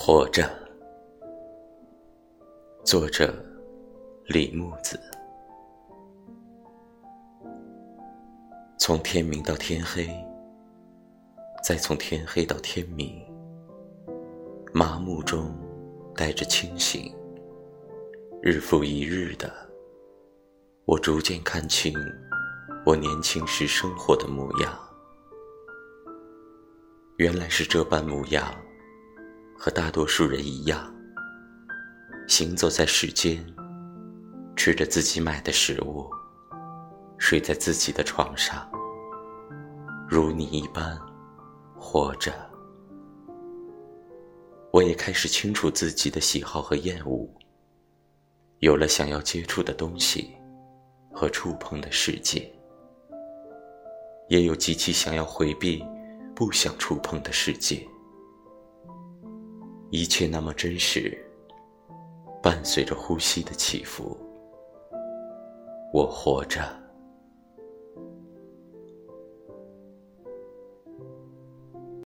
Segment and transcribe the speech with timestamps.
[0.00, 0.48] 活着，
[2.84, 3.34] 作者
[4.26, 4.98] 李木子。
[8.78, 10.08] 从天明到天黑，
[11.64, 13.20] 再从天黑到天明，
[14.72, 15.52] 麻木中
[16.14, 17.12] 带着清醒，
[18.40, 19.52] 日复一日的，
[20.84, 21.92] 我逐渐看清
[22.86, 24.78] 我年轻时生活的模样。
[27.16, 28.44] 原来是这般模样。
[29.58, 30.94] 和大多数人一样，
[32.28, 33.44] 行走在世间，
[34.54, 36.08] 吃着自己买的食物，
[37.18, 38.70] 睡在自己的床上，
[40.08, 40.96] 如你一般
[41.76, 42.32] 活着。
[44.70, 47.28] 我也开始清楚自己的喜好和厌恶，
[48.60, 50.36] 有了想要接触的东西
[51.12, 52.48] 和触碰的世界，
[54.28, 55.84] 也有极其想要回避、
[56.32, 57.84] 不想触碰的世界。
[59.90, 61.16] 一切那么真实，
[62.42, 64.16] 伴随着呼吸的起伏，
[65.92, 66.60] 我活着。